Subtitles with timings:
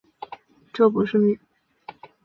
[0.73, 1.43] 这不是民主